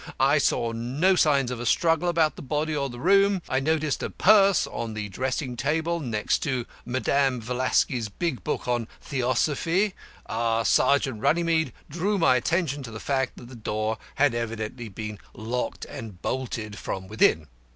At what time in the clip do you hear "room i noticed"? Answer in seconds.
2.99-4.01